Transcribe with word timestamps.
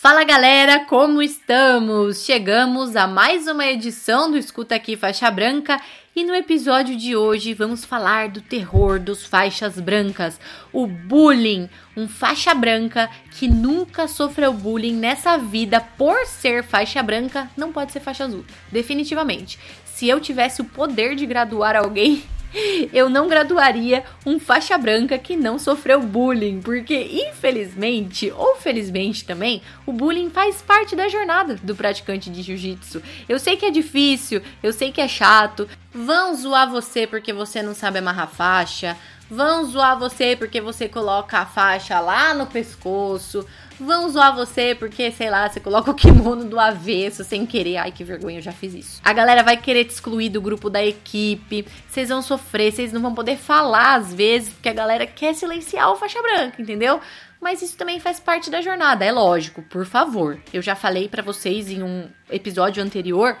Fala 0.00 0.22
galera, 0.22 0.84
como 0.84 1.20
estamos? 1.20 2.24
Chegamos 2.24 2.94
a 2.94 3.08
mais 3.08 3.48
uma 3.48 3.66
edição 3.66 4.30
do 4.30 4.38
Escuta 4.38 4.76
Aqui 4.76 4.96
Faixa 4.96 5.28
Branca 5.28 5.80
e 6.14 6.22
no 6.22 6.36
episódio 6.36 6.96
de 6.96 7.16
hoje 7.16 7.52
vamos 7.52 7.84
falar 7.84 8.28
do 8.28 8.40
terror 8.40 9.00
dos 9.00 9.26
faixas 9.26 9.80
brancas, 9.80 10.38
o 10.72 10.86
bullying, 10.86 11.68
um 11.96 12.06
faixa 12.06 12.54
branca 12.54 13.10
que 13.32 13.48
nunca 13.48 14.06
sofreu 14.06 14.52
bullying 14.52 14.94
nessa 14.94 15.36
vida 15.36 15.80
por 15.80 16.24
ser 16.26 16.62
faixa 16.62 17.02
branca, 17.02 17.50
não 17.56 17.72
pode 17.72 17.90
ser 17.90 17.98
faixa 17.98 18.24
azul, 18.24 18.44
definitivamente. 18.70 19.58
Se 19.84 20.08
eu 20.08 20.20
tivesse 20.20 20.62
o 20.62 20.64
poder 20.64 21.16
de 21.16 21.26
graduar 21.26 21.74
alguém, 21.74 22.22
eu 22.92 23.08
não 23.08 23.28
graduaria 23.28 24.04
um 24.24 24.38
faixa 24.38 24.76
branca 24.78 25.18
que 25.18 25.36
não 25.36 25.58
sofreu 25.58 26.00
bullying, 26.02 26.60
porque 26.60 26.96
infelizmente, 27.28 28.32
ou 28.36 28.56
felizmente 28.56 29.24
também, 29.24 29.62
o 29.86 29.92
bullying 29.92 30.30
faz 30.30 30.62
parte 30.62 30.96
da 30.96 31.08
jornada 31.08 31.56
do 31.62 31.74
praticante 31.74 32.30
de 32.30 32.42
jiu-jitsu. 32.42 33.02
Eu 33.28 33.38
sei 33.38 33.56
que 33.56 33.66
é 33.66 33.70
difícil, 33.70 34.40
eu 34.62 34.72
sei 34.72 34.90
que 34.92 35.00
é 35.00 35.08
chato, 35.08 35.68
vão 35.92 36.34
zoar 36.34 36.70
você 36.70 37.06
porque 37.06 37.32
você 37.32 37.62
não 37.62 37.74
sabe 37.74 37.98
amarrar 37.98 38.28
faixa, 38.28 38.96
vão 39.30 39.64
zoar 39.64 39.98
você 39.98 40.36
porque 40.36 40.60
você 40.60 40.88
coloca 40.88 41.38
a 41.38 41.46
faixa 41.46 42.00
lá 42.00 42.34
no 42.34 42.46
pescoço, 42.46 43.46
vão 43.78 44.08
zoar 44.08 44.34
você 44.34 44.74
porque, 44.74 45.10
sei 45.10 45.30
lá, 45.30 45.48
você 45.48 45.60
coloca 45.60 45.90
o 45.90 45.94
kimono 45.94 46.44
do 46.44 46.58
avesso 46.58 47.24
sem 47.24 47.46
querer. 47.46 47.78
Ai, 47.78 47.92
que 47.92 48.04
vergonha, 48.04 48.38
eu 48.38 48.42
já 48.42 48.52
fiz 48.52 48.74
isso. 48.74 49.00
A 49.04 49.12
galera 49.12 49.42
vai 49.42 49.56
querer 49.56 49.84
te 49.84 49.90
excluir 49.90 50.28
do 50.28 50.40
grupo 50.40 50.68
da 50.68 50.84
equipe, 50.84 51.66
vocês 51.88 52.08
vão 52.08 52.22
sofrer, 52.22 52.72
vocês 52.72 52.92
não 52.92 53.00
vão 53.00 53.14
poder 53.14 53.36
falar 53.36 53.94
às 53.94 54.12
vezes, 54.12 54.52
porque 54.52 54.68
a 54.68 54.74
galera 54.74 55.06
quer 55.06 55.34
silenciar 55.34 55.90
o 55.90 55.96
faixa 55.96 56.20
branca, 56.20 56.60
entendeu? 56.60 57.00
Mas 57.40 57.62
isso 57.62 57.76
também 57.76 58.00
faz 58.00 58.18
parte 58.18 58.50
da 58.50 58.60
jornada, 58.60 59.04
é 59.04 59.12
lógico, 59.12 59.62
por 59.62 59.86
favor. 59.86 60.40
Eu 60.52 60.60
já 60.60 60.74
falei 60.74 61.08
para 61.08 61.22
vocês 61.22 61.70
em 61.70 61.82
um 61.84 62.08
episódio 62.28 62.82
anterior 62.82 63.36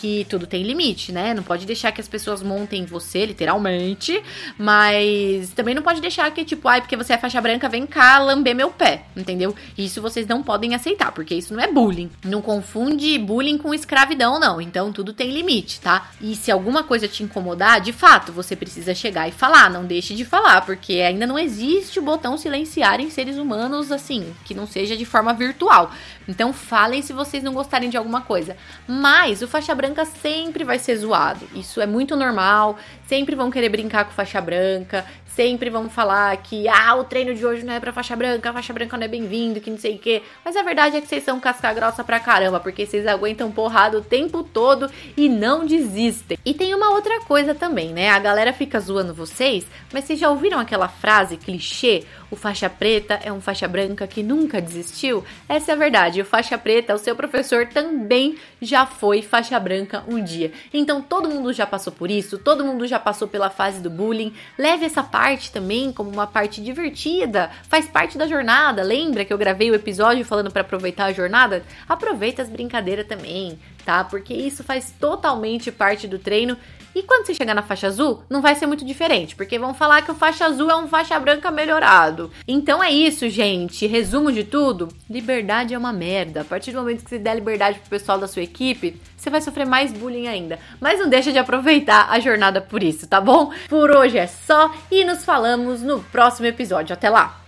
que 0.00 0.24
tudo 0.28 0.46
tem 0.46 0.62
limite, 0.62 1.10
né? 1.12 1.34
Não 1.34 1.42
pode 1.42 1.66
deixar 1.66 1.90
que 1.92 2.00
as 2.00 2.08
pessoas 2.08 2.42
montem 2.42 2.84
você, 2.84 3.26
literalmente, 3.26 4.22
mas 4.56 5.50
também 5.50 5.74
não 5.74 5.82
pode 5.82 6.00
deixar 6.00 6.30
que, 6.30 6.44
tipo, 6.44 6.68
ai, 6.68 6.80
porque 6.80 6.96
você 6.96 7.14
é 7.14 7.18
faixa 7.18 7.40
branca, 7.40 7.68
vem 7.68 7.86
cá 7.86 8.18
lamber 8.18 8.54
meu 8.54 8.70
pé, 8.70 9.02
entendeu? 9.16 9.54
Isso 9.76 10.00
vocês 10.00 10.26
não 10.26 10.42
podem 10.42 10.74
aceitar, 10.74 11.10
porque 11.12 11.34
isso 11.34 11.52
não 11.52 11.62
é 11.62 11.66
bullying. 11.66 12.10
Não 12.24 12.40
confunde 12.40 13.18
bullying 13.18 13.58
com 13.58 13.74
escravidão, 13.74 14.38
não. 14.38 14.60
Então 14.60 14.92
tudo 14.92 15.12
tem 15.12 15.30
limite, 15.30 15.80
tá? 15.80 16.10
E 16.20 16.36
se 16.36 16.50
alguma 16.50 16.84
coisa 16.84 17.08
te 17.08 17.22
incomodar, 17.22 17.80
de 17.80 17.92
fato, 17.92 18.32
você 18.32 18.54
precisa 18.54 18.94
chegar 18.94 19.28
e 19.28 19.32
falar, 19.32 19.68
não 19.68 19.84
deixe 19.84 20.14
de 20.14 20.24
falar, 20.24 20.64
porque 20.64 20.94
ainda 20.94 21.26
não 21.26 21.38
existe 21.38 21.98
o 21.98 22.02
botão 22.02 22.36
silenciar 22.38 23.00
em 23.00 23.10
seres 23.10 23.36
humanos 23.36 23.90
assim, 23.90 24.32
que 24.44 24.54
não 24.54 24.66
seja 24.66 24.96
de 24.96 25.04
forma 25.04 25.34
virtual. 25.34 25.90
Então 26.28 26.52
falem 26.52 27.02
se 27.02 27.12
vocês 27.12 27.42
não 27.42 27.54
gostarem 27.54 27.90
de 27.90 27.96
alguma 27.96 28.20
coisa. 28.20 28.56
Mas 28.86 29.42
o 29.42 29.48
faixa 29.48 29.74
branca 29.74 29.87
sempre 30.04 30.64
vai 30.64 30.78
ser 30.78 30.96
zoado. 30.96 31.48
Isso 31.54 31.80
é 31.80 31.86
muito 31.86 32.16
normal. 32.16 32.78
Sempre 33.06 33.34
vão 33.34 33.50
querer 33.50 33.68
brincar 33.68 34.04
com 34.04 34.12
faixa 34.12 34.40
branca. 34.40 35.04
Sempre 35.38 35.70
vão 35.70 35.88
falar 35.88 36.36
que 36.38 36.66
ah, 36.66 36.96
o 36.96 37.04
treino 37.04 37.32
de 37.32 37.46
hoje 37.46 37.64
não 37.64 37.72
é 37.72 37.78
pra 37.78 37.92
faixa 37.92 38.16
branca, 38.16 38.50
a 38.50 38.52
faixa 38.52 38.72
branca 38.72 38.96
não 38.96 39.04
é 39.04 39.08
bem-vindo, 39.08 39.60
que 39.60 39.70
não 39.70 39.78
sei 39.78 39.94
o 39.94 39.98
quê. 40.00 40.20
Mas 40.44 40.56
a 40.56 40.64
verdade 40.64 40.96
é 40.96 41.00
que 41.00 41.06
vocês 41.06 41.22
são 41.22 41.38
casca 41.38 41.72
grossa 41.72 42.02
pra 42.02 42.18
caramba, 42.18 42.58
porque 42.58 42.84
vocês 42.84 43.06
aguentam 43.06 43.52
porrada 43.52 43.96
o 43.96 44.02
tempo 44.02 44.42
todo 44.42 44.90
e 45.16 45.28
não 45.28 45.64
desistem. 45.64 46.36
E 46.44 46.52
tem 46.52 46.74
uma 46.74 46.90
outra 46.90 47.20
coisa 47.20 47.54
também, 47.54 47.92
né? 47.92 48.10
A 48.10 48.18
galera 48.18 48.52
fica 48.52 48.80
zoando 48.80 49.14
vocês, 49.14 49.64
mas 49.92 50.06
vocês 50.06 50.18
já 50.18 50.28
ouviram 50.28 50.58
aquela 50.58 50.88
frase 50.88 51.36
clichê? 51.36 52.02
O 52.32 52.36
faixa 52.36 52.68
preta 52.68 53.20
é 53.22 53.32
um 53.32 53.40
faixa 53.40 53.68
branca 53.68 54.08
que 54.08 54.24
nunca 54.24 54.60
desistiu? 54.60 55.24
Essa 55.48 55.70
é 55.70 55.74
a 55.74 55.78
verdade. 55.78 56.20
O 56.20 56.24
faixa 56.24 56.58
preta, 56.58 56.94
o 56.96 56.98
seu 56.98 57.14
professor 57.14 57.64
também 57.68 58.36
já 58.60 58.84
foi 58.84 59.22
faixa 59.22 59.58
branca 59.60 60.02
um 60.08 60.22
dia. 60.22 60.50
Então 60.74 61.00
todo 61.00 61.30
mundo 61.30 61.52
já 61.52 61.64
passou 61.64 61.92
por 61.92 62.10
isso, 62.10 62.38
todo 62.38 62.64
mundo 62.64 62.88
já 62.88 62.98
passou 62.98 63.28
pela 63.28 63.48
fase 63.48 63.80
do 63.80 63.88
bullying. 63.88 64.34
Leve 64.58 64.84
essa 64.84 65.02
parte 65.02 65.27
também 65.36 65.92
como 65.92 66.10
uma 66.10 66.26
parte 66.26 66.62
divertida, 66.62 67.50
faz 67.68 67.86
parte 67.86 68.16
da 68.16 68.26
jornada. 68.26 68.82
Lembra 68.82 69.24
que 69.24 69.32
eu 69.32 69.38
gravei 69.38 69.70
o 69.70 69.74
episódio 69.74 70.24
falando 70.24 70.50
para 70.50 70.62
aproveitar 70.62 71.04
a 71.04 71.12
jornada? 71.12 71.62
Aproveita 71.88 72.40
as 72.40 72.48
brincadeiras 72.48 73.06
também, 73.06 73.58
tá? 73.88 74.04
Porque 74.04 74.34
isso 74.34 74.62
faz 74.62 74.92
totalmente 75.00 75.72
parte 75.72 76.06
do 76.06 76.18
treino 76.18 76.58
e 76.94 77.02
quando 77.04 77.24
você 77.24 77.32
chegar 77.32 77.54
na 77.54 77.62
faixa 77.62 77.86
azul, 77.86 78.22
não 78.28 78.42
vai 78.42 78.54
ser 78.54 78.66
muito 78.66 78.84
diferente, 78.84 79.34
porque 79.34 79.58
vão 79.58 79.72
falar 79.72 80.02
que 80.02 80.10
o 80.10 80.14
faixa 80.14 80.44
azul 80.44 80.70
é 80.70 80.76
um 80.76 80.86
faixa 80.86 81.18
branca 81.18 81.50
melhorado. 81.50 82.30
Então 82.46 82.84
é 82.84 82.90
isso, 82.90 83.30
gente. 83.30 83.86
Resumo 83.86 84.30
de 84.30 84.44
tudo: 84.44 84.88
liberdade 85.08 85.72
é 85.72 85.78
uma 85.78 85.92
merda. 85.92 86.42
A 86.42 86.44
partir 86.44 86.72
do 86.72 86.80
momento 86.80 87.02
que 87.02 87.08
você 87.08 87.18
der 87.18 87.36
liberdade 87.36 87.78
pro 87.78 87.88
pessoal 87.88 88.18
da 88.18 88.28
sua 88.28 88.42
equipe, 88.42 89.00
você 89.16 89.30
vai 89.30 89.40
sofrer 89.40 89.66
mais 89.66 89.90
bullying 89.90 90.26
ainda. 90.26 90.58
Mas 90.78 90.98
não 90.98 91.08
deixa 91.08 91.32
de 91.32 91.38
aproveitar 91.38 92.10
a 92.10 92.20
jornada 92.20 92.60
por 92.60 92.82
isso, 92.82 93.06
tá 93.06 93.22
bom? 93.22 93.52
Por 93.70 93.90
hoje 93.90 94.18
é 94.18 94.26
só 94.26 94.70
e 94.90 95.02
nos 95.02 95.24
falamos 95.24 95.80
no 95.80 96.00
próximo 96.02 96.46
episódio. 96.46 96.92
Até 96.92 97.08
lá! 97.08 97.47